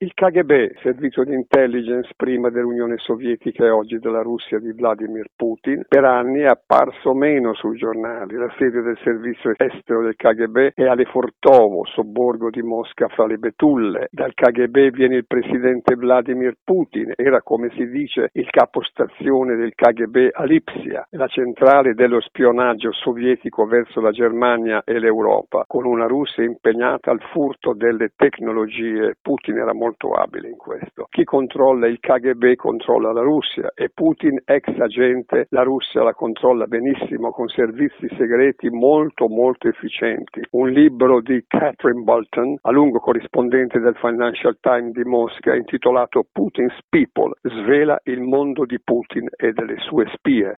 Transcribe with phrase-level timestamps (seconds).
[0.00, 5.82] Il KGB, servizio di intelligence prima dell'Unione Sovietica e oggi della Russia di Vladimir Putin,
[5.88, 8.36] per anni è apparso meno sui giornali.
[8.36, 13.38] La sede del servizio estero del KGB è a Lefortovo, sobborgo di Mosca fra le
[13.38, 14.06] betulle.
[14.12, 20.28] Dal KGB viene il presidente Vladimir Putin, era come si dice il capostazione del KGB
[20.30, 26.44] a Lipsia, la centrale dello spionaggio sovietico verso la Germania e l'Europa, con una Russia
[26.44, 29.16] impegnata al furto delle tecnologie.
[29.20, 31.06] Putin era molto molto abile in questo.
[31.10, 36.66] Chi controlla il KGB controlla la Russia e Putin, ex agente, la Russia la controlla
[36.66, 40.42] benissimo con servizi segreti molto molto efficienti.
[40.50, 46.78] Un libro di Catherine Bolton, a lungo corrispondente del Financial Times di Mosca, intitolato Putin's
[46.88, 50.46] People, svela il mondo di Putin e delle sue spie.